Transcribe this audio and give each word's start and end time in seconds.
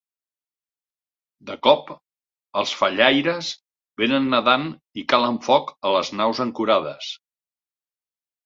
De 1.49 1.57
cop, 1.67 1.91
els 2.63 2.73
fallaires 2.79 3.51
venen 4.03 4.27
nedant 4.37 4.67
i 5.03 5.07
calen 5.15 5.41
foc 5.51 5.71
a 5.91 5.93
les 5.97 6.13
naus 6.23 6.43
ancorades. 6.47 7.13